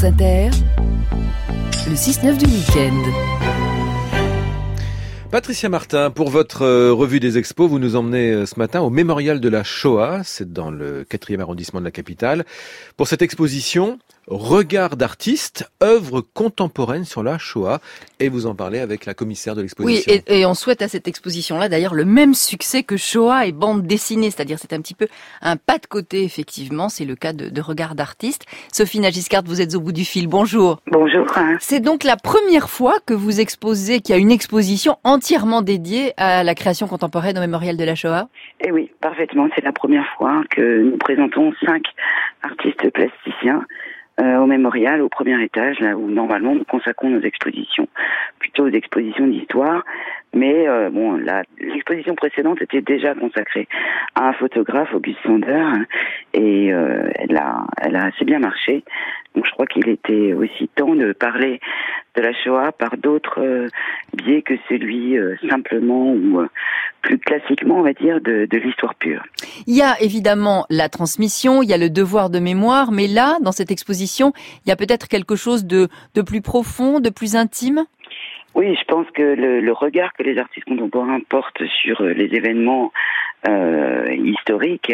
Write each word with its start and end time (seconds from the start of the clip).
Le 0.00 0.50
6-9 1.92 2.38
du 2.38 2.44
week-end. 2.46 3.02
Patricia 5.32 5.68
Martin, 5.68 6.12
pour 6.12 6.30
votre 6.30 6.62
euh, 6.62 6.92
revue 6.92 7.18
des 7.18 7.36
expos, 7.36 7.68
vous 7.68 7.80
nous 7.80 7.96
emmenez 7.96 8.30
euh, 8.30 8.46
ce 8.46 8.60
matin 8.60 8.80
au 8.80 8.90
mémorial 8.90 9.40
de 9.40 9.48
la 9.48 9.64
Shoah, 9.64 10.20
c'est 10.22 10.52
dans 10.52 10.70
le 10.70 11.02
4e 11.02 11.40
arrondissement 11.40 11.80
de 11.80 11.84
la 11.84 11.90
capitale, 11.90 12.44
pour 12.96 13.08
cette 13.08 13.22
exposition 13.22 13.98
Regard 14.30 14.96
d'artiste, 14.96 15.70
œuvre 15.82 16.20
contemporaine 16.20 17.04
sur 17.04 17.22
la 17.22 17.38
Shoah. 17.38 17.78
Et 18.20 18.28
vous 18.28 18.46
en 18.46 18.54
parlez 18.54 18.78
avec 18.78 19.06
la 19.06 19.14
commissaire 19.14 19.54
de 19.56 19.62
l'exposition. 19.62 20.12
Oui, 20.12 20.22
et, 20.26 20.44
on 20.44 20.52
souhaite 20.52 20.82
à 20.82 20.88
cette 20.88 21.08
exposition-là 21.08 21.70
d'ailleurs 21.70 21.94
le 21.94 22.04
même 22.04 22.34
succès 22.34 22.82
que 22.82 22.98
Shoah 22.98 23.46
et 23.46 23.52
bande 23.52 23.86
dessinée, 23.86 24.30
c'est-à-dire 24.30 24.58
c'est 24.58 24.74
un 24.74 24.82
petit 24.82 24.94
peu 24.94 25.06
un 25.40 25.56
pas 25.56 25.78
de 25.78 25.86
côté, 25.86 26.24
effectivement. 26.24 26.90
C'est 26.90 27.06
le 27.06 27.14
cas 27.14 27.32
de, 27.32 27.48
de 27.48 27.60
Regard 27.62 27.94
d'artiste. 27.94 28.44
Sophie 28.70 29.00
Nagiscard, 29.00 29.44
vous 29.46 29.62
êtes 29.62 29.74
au 29.74 29.80
bout 29.80 29.92
du 29.92 30.04
fil. 30.04 30.26
Bonjour. 30.26 30.80
Bonjour. 30.88 31.26
C'est 31.60 31.80
donc 31.80 32.04
la 32.04 32.16
première 32.16 32.68
fois 32.68 32.96
que 33.06 33.14
vous 33.14 33.40
exposez, 33.40 34.00
qu'il 34.00 34.14
y 34.14 34.18
a 34.18 34.20
une 34.20 34.30
exposition 34.30 34.96
entièrement 35.04 35.62
dédiée 35.62 36.12
à 36.18 36.44
la 36.44 36.54
création 36.54 36.86
contemporaine 36.86 37.38
au 37.38 37.40
mémorial 37.40 37.78
de 37.78 37.84
la 37.84 37.94
Shoah? 37.94 38.28
Eh 38.60 38.72
oui, 38.72 38.90
parfaitement. 39.00 39.48
C'est 39.54 39.64
la 39.64 39.72
première 39.72 40.06
fois 40.18 40.42
que 40.50 40.82
nous 40.82 40.98
présentons 40.98 41.52
cinq 41.64 41.84
artistes 42.42 42.90
plasticiens 42.90 43.64
au 44.18 44.46
mémorial, 44.46 45.00
au 45.00 45.08
premier 45.08 45.42
étage, 45.42 45.78
là 45.80 45.96
où 45.96 46.10
normalement 46.10 46.54
nous 46.54 46.64
consacrons 46.64 47.10
nos 47.10 47.20
expositions, 47.20 47.88
plutôt 48.38 48.64
aux 48.64 48.70
expositions 48.70 49.26
d'histoire. 49.26 49.84
Mais 50.34 50.68
euh, 50.68 50.90
bon, 50.90 51.18
l'exposition 51.58 52.14
précédente 52.14 52.60
était 52.60 52.82
déjà 52.82 53.14
consacrée 53.14 53.66
à 54.14 54.28
un 54.28 54.32
photographe, 54.34 54.92
Auguste 54.92 55.18
Sander, 55.24 55.64
et 56.34 56.72
euh, 56.72 57.08
elle 57.14 57.36
a, 57.36 57.64
elle 57.80 57.96
a 57.96 58.06
assez 58.06 58.24
bien 58.24 58.38
marché. 58.38 58.84
Donc 59.34 59.46
je 59.46 59.50
crois 59.52 59.66
qu'il 59.66 59.88
était 59.88 60.34
aussi 60.34 60.68
temps 60.68 60.94
de 60.94 61.12
parler 61.12 61.60
de 62.18 62.22
la 62.22 62.32
Shoah 62.32 62.72
par 62.72 62.96
d'autres 62.96 63.40
euh, 63.40 63.68
biais 64.12 64.42
que 64.42 64.54
celui 64.68 65.16
euh, 65.16 65.36
simplement 65.48 66.12
ou 66.12 66.40
euh, 66.40 66.48
plus 67.02 67.18
classiquement, 67.18 67.76
on 67.76 67.82
va 67.82 67.92
dire, 67.92 68.20
de, 68.20 68.46
de 68.50 68.58
l'histoire 68.58 68.96
pure. 68.96 69.22
Il 69.66 69.76
y 69.76 69.82
a 69.82 70.00
évidemment 70.00 70.66
la 70.68 70.88
transmission, 70.88 71.62
il 71.62 71.68
y 71.68 71.72
a 71.72 71.78
le 71.78 71.90
devoir 71.90 72.28
de 72.28 72.40
mémoire, 72.40 72.90
mais 72.90 73.06
là, 73.06 73.36
dans 73.40 73.52
cette 73.52 73.70
exposition, 73.70 74.32
il 74.66 74.68
y 74.68 74.72
a 74.72 74.76
peut-être 74.76 75.06
quelque 75.06 75.36
chose 75.36 75.64
de, 75.64 75.88
de 76.14 76.22
plus 76.22 76.42
profond, 76.42 76.98
de 76.98 77.10
plus 77.10 77.36
intime? 77.36 77.84
Oui, 78.54 78.74
je 78.74 78.84
pense 78.86 79.06
que 79.12 79.22
le, 79.22 79.60
le, 79.60 79.72
regard 79.72 80.12
que 80.14 80.24
les 80.24 80.38
artistes 80.38 80.66
contemporains 80.66 81.20
portent 81.28 81.62
sur 81.82 82.02
les 82.02 82.34
événements 82.34 82.90
euh, 83.46 84.06
historiques 84.12 84.92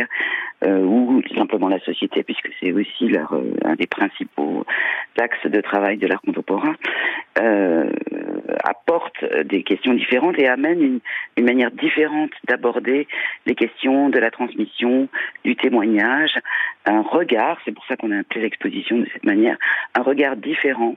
euh, 0.64 0.80
ou 0.80 1.22
simplement 1.34 1.68
la 1.68 1.80
société, 1.80 2.22
puisque 2.24 2.50
c'est 2.60 2.72
aussi 2.72 3.08
leur, 3.08 3.32
un 3.64 3.74
des 3.74 3.86
principaux 3.86 4.66
axes 5.18 5.46
de 5.46 5.60
travail 5.60 5.96
de 5.98 6.06
l'art 6.06 6.20
contemporain, 6.20 6.74
euh, 7.38 7.90
apporte 8.62 9.24
des 9.44 9.62
questions 9.62 9.94
différentes 9.94 10.38
et 10.38 10.48
amène 10.48 10.82
une, 10.82 11.00
une 11.36 11.44
manière 11.44 11.70
différente 11.70 12.30
d'aborder 12.46 13.08
les 13.46 13.54
questions 13.54 14.08
de 14.08 14.18
la 14.18 14.30
transmission, 14.30 15.08
du 15.44 15.56
témoignage, 15.56 16.38
un 16.86 17.02
regard, 17.02 17.58
c'est 17.64 17.72
pour 17.72 17.84
ça 17.86 17.96
qu'on 17.96 18.10
a 18.10 18.18
appelé 18.18 18.42
l'exposition 18.42 18.98
de 18.98 19.06
cette 19.12 19.24
manière, 19.24 19.56
un 19.94 20.02
regard 20.02 20.36
différent 20.36 20.96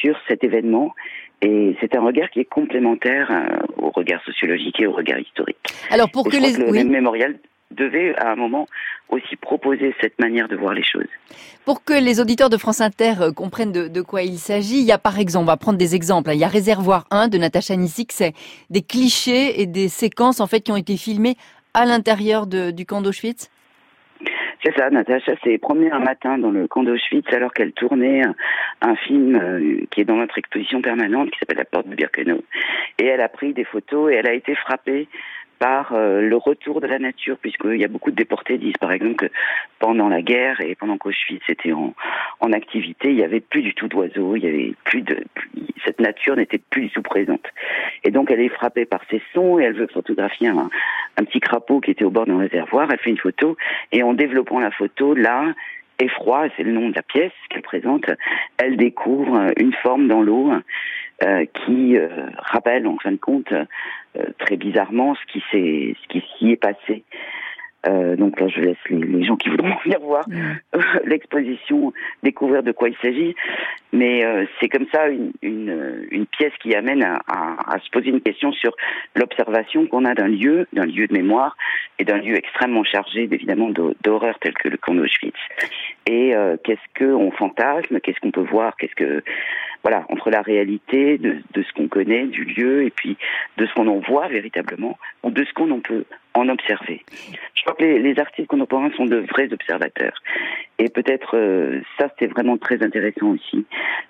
sur 0.00 0.18
cet 0.28 0.44
événement 0.44 0.94
et 1.42 1.76
c'est 1.80 1.94
un 1.94 2.00
regard 2.00 2.30
qui 2.30 2.40
est 2.40 2.44
complémentaire 2.44 3.30
euh, 3.30 3.58
au 3.76 3.90
regard 3.90 4.22
sociologique 4.24 4.80
et 4.80 4.86
au 4.86 4.92
regard 4.92 5.18
historique. 5.18 5.58
Alors 5.90 6.10
pour 6.10 6.24
que 6.24 6.36
les 6.36 6.56
le 6.56 6.70
oui. 6.70 6.84
mémorial 6.84 7.36
devait 7.76 8.16
à 8.16 8.32
un 8.32 8.36
moment 8.36 8.66
aussi 9.08 9.36
proposer 9.36 9.94
cette 10.00 10.18
manière 10.18 10.48
de 10.48 10.56
voir 10.56 10.74
les 10.74 10.82
choses. 10.82 11.08
Pour 11.64 11.84
que 11.84 11.92
les 11.92 12.20
auditeurs 12.20 12.50
de 12.50 12.56
France 12.56 12.80
Inter 12.80 13.14
euh, 13.20 13.32
comprennent 13.32 13.72
de, 13.72 13.88
de 13.88 14.02
quoi 14.02 14.22
il 14.22 14.38
s'agit, 14.38 14.80
il 14.80 14.84
y 14.84 14.92
a 14.92 14.98
par 14.98 15.18
exemple, 15.18 15.44
on 15.44 15.46
va 15.46 15.56
prendre 15.56 15.78
des 15.78 15.94
exemples, 15.94 16.30
il 16.32 16.38
y 16.38 16.44
a 16.44 16.48
Réservoir 16.48 17.04
1 17.10 17.28
de 17.28 17.38
Natacha 17.38 17.76
Nisik, 17.76 18.12
c'est 18.12 18.32
des 18.70 18.82
clichés 18.82 19.60
et 19.60 19.66
des 19.66 19.88
séquences 19.88 20.40
en 20.40 20.46
fait 20.46 20.60
qui 20.60 20.72
ont 20.72 20.76
été 20.76 20.96
filmées 20.96 21.36
à 21.74 21.84
l'intérieur 21.84 22.46
du 22.46 22.86
camp 22.86 23.02
d'Auschwitz 23.02 23.50
c'est 24.66 24.76
ça, 24.76 24.90
Natacha 24.90 25.32
s'est 25.44 25.58
promenée 25.58 25.92
un 25.92 26.00
matin 26.00 26.38
dans 26.38 26.50
le 26.50 26.66
camp 26.66 26.82
d'Auschwitz 26.82 27.32
alors 27.32 27.52
qu'elle 27.52 27.72
tournait 27.72 28.22
un, 28.80 28.96
film 28.96 29.36
euh, 29.36 29.84
qui 29.90 30.00
est 30.00 30.04
dans 30.04 30.16
notre 30.16 30.38
exposition 30.38 30.82
permanente 30.82 31.30
qui 31.30 31.38
s'appelle 31.38 31.58
La 31.58 31.64
Porte 31.64 31.88
de 31.88 31.94
Birkenau. 31.94 32.42
Et 32.98 33.06
elle 33.06 33.20
a 33.20 33.28
pris 33.28 33.52
des 33.52 33.64
photos 33.64 34.10
et 34.10 34.16
elle 34.16 34.26
a 34.26 34.32
été 34.32 34.54
frappée 34.56 35.08
par 35.58 35.92
euh, 35.92 36.20
le 36.20 36.36
retour 36.36 36.80
de 36.80 36.86
la 36.86 36.98
nature, 36.98 37.36
puisqu'il 37.38 37.76
y 37.76 37.84
a 37.84 37.88
beaucoup 37.88 38.10
de 38.10 38.16
déportés 38.16 38.58
disent 38.58 38.76
par 38.78 38.92
exemple 38.92 39.16
que 39.16 39.32
pendant 39.78 40.08
la 40.08 40.22
guerre 40.22 40.60
et 40.60 40.74
pendant 40.74 40.98
qu'Auschwitz 40.98 41.42
était 41.48 41.72
en, 41.72 41.94
en 42.40 42.52
activité, 42.52 43.10
il 43.10 43.16
y 43.16 43.24
avait 43.24 43.40
plus 43.40 43.62
du 43.62 43.74
tout 43.74 43.88
d'oiseaux, 43.88 44.36
il 44.36 44.44
y 44.44 44.48
avait 44.48 44.74
plus 44.84 45.02
de 45.02 45.24
cette 45.84 46.00
nature 46.00 46.36
n'était 46.36 46.58
plus 46.58 46.82
du 46.82 46.90
tout 46.90 47.02
présente. 47.02 47.44
Et 48.04 48.10
donc 48.10 48.30
elle 48.30 48.40
est 48.40 48.48
frappée 48.48 48.84
par 48.84 49.00
ces 49.10 49.22
sons 49.32 49.58
et 49.58 49.64
elle 49.64 49.74
veut 49.74 49.86
photographier 49.86 50.48
un, 50.48 50.68
un 51.16 51.24
petit 51.24 51.40
crapaud 51.40 51.80
qui 51.80 51.92
était 51.92 52.04
au 52.04 52.10
bord 52.10 52.26
d'un 52.26 52.38
réservoir. 52.38 52.90
Elle 52.90 52.98
fait 52.98 53.10
une 53.10 53.18
photo 53.18 53.56
et 53.92 54.02
en 54.02 54.12
développant 54.12 54.58
la 54.58 54.70
photo, 54.70 55.14
là, 55.14 55.54
effroi, 55.98 56.48
c'est 56.56 56.62
le 56.62 56.72
nom 56.72 56.90
de 56.90 56.94
la 56.94 57.02
pièce 57.02 57.32
qu'elle 57.48 57.62
présente, 57.62 58.10
elle 58.58 58.76
découvre 58.76 59.46
une 59.56 59.72
forme 59.74 60.08
dans 60.08 60.22
l'eau 60.22 60.52
euh, 61.22 61.44
qui 61.46 61.96
euh, 61.96 62.08
rappelle 62.38 62.86
en 62.86 62.96
fin 62.98 63.12
de 63.12 63.16
compte 63.16 63.52
euh, 63.52 63.64
très 64.38 64.56
bizarrement 64.56 65.14
ce 65.14 65.32
qui 65.32 65.42
s'est 65.50 65.96
ce 66.02 66.08
qui 66.08 66.24
s'y 66.38 66.50
est 66.50 66.56
passé. 66.56 67.04
Euh, 67.86 68.16
donc 68.16 68.40
là, 68.40 68.48
je 68.48 68.60
laisse 68.60 68.76
les, 68.90 68.98
les, 68.98 69.24
gens 69.24 69.36
qui 69.36 69.48
voudront 69.48 69.76
venir 69.84 70.00
voir 70.00 70.24
euh, 70.74 70.80
l'exposition 71.04 71.92
découvrir 72.22 72.62
de 72.62 72.72
quoi 72.72 72.88
il 72.88 72.96
s'agit. 72.96 73.34
Mais 73.92 74.24
euh, 74.24 74.44
c'est 74.60 74.68
comme 74.68 74.86
ça 74.92 75.08
une, 75.08 75.32
une, 75.42 76.06
une, 76.10 76.26
pièce 76.26 76.52
qui 76.60 76.74
amène 76.74 77.02
à, 77.02 77.20
à, 77.28 77.74
à, 77.74 77.78
se 77.78 77.88
poser 77.90 78.08
une 78.08 78.20
question 78.20 78.52
sur 78.52 78.74
l'observation 79.14 79.86
qu'on 79.86 80.04
a 80.04 80.14
d'un 80.14 80.28
lieu, 80.28 80.66
d'un 80.72 80.84
lieu 80.84 81.06
de 81.06 81.12
mémoire 81.12 81.56
et 81.98 82.04
d'un 82.04 82.18
lieu 82.18 82.36
extrêmement 82.36 82.84
chargé 82.84 83.28
évidemment 83.30 83.70
d'horreur 84.02 84.36
tel 84.40 84.54
que 84.54 84.68
le 84.68 84.76
camp 84.76 84.94
d'Auschwitz. 84.94 85.36
Et 86.06 86.34
euh, 86.34 86.56
qu'est-ce 86.62 87.04
qu'on 87.04 87.30
fantasme, 87.30 88.00
qu'est-ce 88.00 88.20
qu'on 88.20 88.32
peut 88.32 88.40
voir, 88.40 88.76
qu'est-ce 88.76 88.94
que 88.94 89.22
voilà 89.86 90.04
entre 90.08 90.30
la 90.30 90.42
réalité 90.42 91.16
de, 91.16 91.38
ce 91.54 91.72
qu'on 91.72 91.86
connaît 91.86 92.26
du 92.26 92.42
lieu 92.42 92.82
et 92.82 92.90
puis 92.90 93.16
de 93.56 93.66
ce 93.66 93.74
qu'on 93.74 93.86
en 93.86 94.00
voit 94.00 94.26
véritablement 94.26 94.98
ou 95.22 95.30
de 95.30 95.44
ce 95.44 95.52
qu'on 95.52 95.70
en 95.70 95.78
peut 95.78 96.04
en 96.34 96.48
observer. 96.48 97.04
Je 97.54 97.62
crois 97.62 97.76
que 97.76 97.84
les, 97.84 98.18
artistes 98.18 98.48
contemporains 98.48 98.90
sont 98.96 99.04
de 99.04 99.18
vrais 99.18 99.48
observateurs. 99.52 100.20
Et 100.80 100.88
peut-être 100.88 101.36
euh, 101.36 101.82
ça, 102.00 102.08
c'est 102.18 102.26
vraiment 102.26 102.58
très 102.58 102.82
intéressant 102.82 103.28
aussi, 103.28 103.64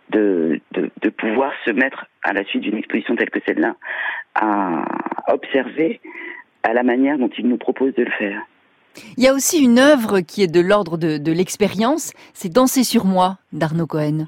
de, 0.08 0.62
de, 0.72 0.90
de, 1.02 1.08
pouvoir 1.10 1.52
se 1.66 1.72
mettre 1.72 2.06
à 2.22 2.32
la 2.32 2.42
suite 2.44 2.62
d'une 2.62 2.78
exposition 2.78 3.14
telle 3.14 3.28
que 3.28 3.40
celle-là, 3.46 3.76
à 4.34 4.82
observer 5.28 6.00
à 6.62 6.72
la 6.72 6.84
manière 6.84 7.18
dont 7.18 7.30
ils 7.36 7.46
nous 7.46 7.58
proposent 7.58 7.94
de 7.96 8.04
le 8.04 8.12
faire. 8.12 8.40
Il 9.18 9.24
y 9.24 9.28
a 9.28 9.34
aussi 9.34 9.62
une 9.62 9.78
œuvre 9.78 10.20
qui 10.20 10.42
est 10.42 10.50
de 10.50 10.60
l'ordre 10.60 10.96
de, 10.96 11.18
de 11.18 11.32
l'expérience, 11.32 12.14
c'est 12.32 12.50
Danser 12.50 12.82
sur 12.82 13.04
moi 13.04 13.36
d'Arnaud 13.52 13.86
Cohen 13.86 14.26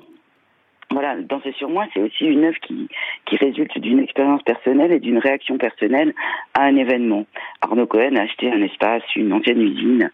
voilà, 0.90 1.16
Danser 1.16 1.52
sur 1.52 1.68
moi, 1.68 1.86
c'est 1.92 2.00
aussi 2.00 2.24
une 2.24 2.44
œuvre 2.44 2.58
qui, 2.60 2.88
qui 3.26 3.36
résulte 3.36 3.78
d'une 3.78 3.98
expérience 3.98 4.42
personnelle 4.42 4.90
et 4.90 5.00
d'une 5.00 5.18
réaction 5.18 5.58
personnelle 5.58 6.14
à 6.54 6.62
un 6.62 6.76
événement. 6.76 7.26
Arnaud 7.60 7.86
Cohen 7.86 8.16
a 8.16 8.22
acheté 8.22 8.50
un 8.50 8.62
espace, 8.62 9.02
une 9.14 9.34
ancienne 9.34 9.60
usine 9.60 10.10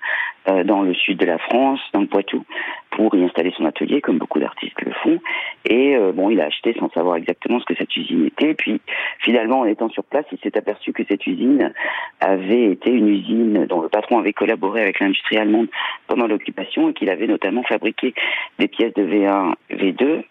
euh, 0.49 0.65
dans 0.65 0.83
le 0.83 0.93
sud 0.93 1.19
de 1.19 1.27
la 1.27 1.39
France, 1.39 1.81
dans 1.93 2.01
le 2.01 2.09
Poitou, 2.09 2.45
pour 2.91 3.15
y 3.15 3.23
installer 3.23 3.53
son 3.57 3.67
atelier, 3.67 4.01
comme 4.01 4.19
beaucoup 4.19 4.41
d'artistes 4.41 4.81
le 4.83 4.93
font. 4.93 5.21
Et 5.65 5.95
euh, 5.97 6.11
bon, 6.11 6.29
il 6.29 6.41
a 6.41 6.47
acheté 6.47 6.75
sans 6.77 6.91
savoir 6.91 7.17
exactement 7.17 7.61
ce 7.61 7.67
que 7.67 7.77
cette 7.77 7.97
usine 7.97 8.27
était. 8.27 8.55
Puis 8.55 8.81
finalement, 9.21 9.61
en 9.61 9.67
étant 9.67 9.89
sur 9.91 10.03
place, 10.03 10.27
il 10.33 10.39
s'est 10.41 10.59
aperçu 10.59 10.93
que 10.93 11.05
cette 11.09 11.25
usine 11.25 11.73
avait 12.21 12.73
été 12.73 12.91
une 12.91 13.09
usine 13.09 13.67
dont 13.67 13.81
le 13.81 13.89
patron 13.89 14.19
avait 14.19 14.33
collaboré 14.33 14.83
avec 14.83 14.99
l'industrie 14.99 15.39
allemande 15.39 15.69
pendant 16.09 16.27
l'occupation 16.27 16.89
et 16.89 16.95
qu'il 16.95 17.11
avait 17.11 17.29
notamment 17.29 17.63
fabriqué 17.63 18.13
des 18.59 18.67
pièces 18.67 18.95
de 18.95 19.05
V1, 19.05 19.55
V2 19.71 20.25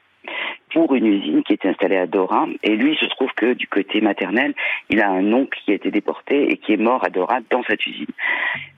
pour 0.73 0.95
une 0.95 1.05
usine 1.05 1.43
qui 1.43 1.53
était 1.53 1.69
installée 1.69 1.97
à 1.97 2.07
Dora. 2.07 2.47
Et 2.63 2.75
lui, 2.75 2.93
il 2.93 2.97
se 2.97 3.05
trouve 3.05 3.31
que 3.35 3.53
du 3.53 3.67
côté 3.67 4.01
maternel, 4.01 4.53
il 4.89 5.01
a 5.01 5.09
un 5.09 5.31
oncle 5.33 5.57
qui 5.63 5.71
a 5.71 5.75
été 5.75 5.91
déporté 5.91 6.51
et 6.51 6.57
qui 6.57 6.73
est 6.73 6.77
mort 6.77 7.03
à 7.05 7.09
Dora 7.09 7.39
dans 7.49 7.63
cette 7.63 7.85
usine. 7.85 8.07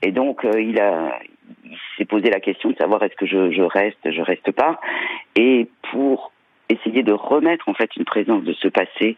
Et 0.02 0.12
donc, 0.12 0.44
euh, 0.44 0.60
il 0.60 0.78
a, 0.80 1.18
il 1.64 1.78
s'est 1.96 2.04
posé 2.04 2.30
la 2.30 2.40
question 2.40 2.70
de 2.70 2.76
savoir 2.76 3.02
est-ce 3.02 3.16
que 3.16 3.26
je, 3.26 3.50
je 3.50 3.62
reste, 3.62 4.10
je 4.10 4.20
reste 4.20 4.52
pas. 4.52 4.80
Et 5.36 5.68
pour 5.90 6.32
essayer 6.68 7.02
de 7.02 7.12
remettre 7.12 7.68
en 7.68 7.74
fait 7.74 7.94
une 7.96 8.04
présence 8.04 8.42
de 8.42 8.52
ce 8.52 8.68
passé 8.68 9.16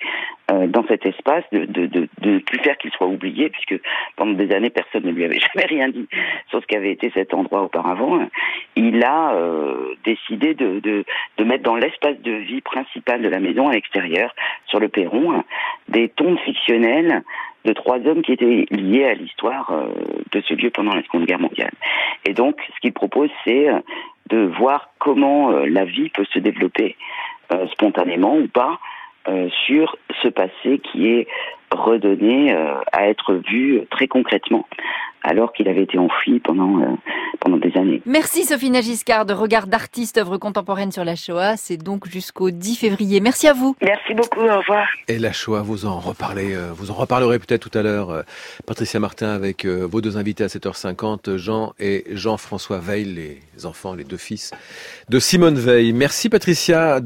euh, 0.50 0.66
dans 0.66 0.84
cet 0.86 1.04
espace, 1.06 1.44
de, 1.52 1.64
de, 1.66 1.86
de, 1.86 2.08
de 2.20 2.38
plus 2.38 2.58
faire 2.60 2.76
qu'il 2.78 2.90
soit 2.92 3.06
oublié, 3.06 3.50
puisque 3.50 3.80
pendant 4.16 4.32
des 4.32 4.52
années 4.54 4.70
personne 4.70 5.04
ne 5.04 5.10
lui 5.10 5.24
avait 5.24 5.38
jamais 5.54 5.66
rien 5.66 5.88
dit 5.88 6.08
sur 6.48 6.60
ce 6.60 6.66
qu'avait 6.66 6.92
été 6.92 7.10
cet 7.14 7.34
endroit 7.34 7.62
auparavant. 7.62 8.26
Il 8.76 9.02
a 9.04 9.34
euh, 9.34 9.94
décidé 10.04 10.54
de, 10.54 10.80
de, 10.80 11.04
de 11.36 11.44
mettre 11.44 11.64
dans 11.64 11.76
l'espace 11.76 12.18
de 12.20 12.32
vie 12.32 12.60
principal 12.60 13.22
de 13.22 13.28
la 13.28 13.40
maison 13.40 13.68
à 13.68 13.72
l'extérieur, 13.72 14.34
sur 14.66 14.80
le 14.80 14.88
perron, 14.88 15.42
des 15.88 16.08
tombes 16.08 16.38
fictionnelles 16.40 17.22
de 17.64 17.72
trois 17.72 17.98
hommes 18.06 18.22
qui 18.22 18.32
étaient 18.32 18.66
liés 18.70 19.04
à 19.04 19.14
l'histoire 19.14 19.72
de 20.32 20.40
ce 20.40 20.54
lieu 20.54 20.70
pendant 20.70 20.94
la 20.94 21.02
Seconde 21.02 21.26
Guerre 21.26 21.40
mondiale. 21.40 21.72
Et 22.24 22.32
donc, 22.32 22.56
ce 22.74 22.80
qu'il 22.80 22.92
propose, 22.92 23.30
c'est 23.44 23.68
de 24.30 24.38
voir 24.38 24.90
comment 24.98 25.50
la 25.50 25.84
vie 25.84 26.08
peut 26.10 26.24
se 26.32 26.38
développer 26.38 26.96
spontanément 27.72 28.36
ou 28.36 28.48
pas 28.48 28.78
sur 29.66 29.96
ce 30.22 30.28
passé 30.28 30.78
qui 30.78 31.08
est 31.08 31.26
redonné 31.70 32.54
à 32.92 33.08
être 33.08 33.34
vu 33.34 33.82
très 33.90 34.08
concrètement 34.08 34.66
alors 35.22 35.52
qu'il 35.52 35.68
avait 35.68 35.82
été 35.82 35.98
enfoui 35.98 36.40
pendant, 36.40 36.80
euh, 36.80 36.86
pendant 37.40 37.56
des 37.56 37.76
années. 37.76 38.00
Merci 38.06 38.44
Sophie 38.44 38.70
Nagiscard 38.70 39.26
de 39.26 39.34
Regard 39.34 39.66
d'artiste, 39.66 40.18
œuvre 40.18 40.38
contemporaine 40.38 40.92
sur 40.92 41.04
la 41.04 41.16
Shoah. 41.16 41.56
C'est 41.56 41.76
donc 41.76 42.08
jusqu'au 42.08 42.50
10 42.50 42.76
février. 42.76 43.20
Merci 43.20 43.48
à 43.48 43.52
vous. 43.52 43.76
Merci 43.82 44.14
beaucoup, 44.14 44.40
au 44.40 44.58
revoir. 44.58 44.86
Et 45.08 45.18
la 45.18 45.32
Shoah, 45.32 45.62
vous 45.62 45.86
en 45.86 45.98
reparlez, 45.98 46.54
euh, 46.54 46.72
vous 46.72 46.90
en 46.90 46.94
reparlerez 46.94 47.38
peut-être 47.38 47.68
tout 47.68 47.76
à 47.76 47.82
l'heure, 47.82 48.10
euh, 48.10 48.22
Patricia 48.66 49.00
Martin, 49.00 49.28
avec 49.28 49.66
vos 49.66 50.00
deux 50.00 50.16
invités 50.16 50.44
à 50.44 50.46
7h50, 50.46 51.36
Jean 51.36 51.72
et 51.78 52.04
Jean-François 52.12 52.78
Veil, 52.78 53.04
les 53.04 53.66
enfants, 53.66 53.94
les 53.94 54.04
deux 54.04 54.16
fils 54.16 54.52
de 55.08 55.18
Simone 55.18 55.56
Veil. 55.56 55.92
Merci 55.92 56.28
Patricia. 56.28 56.96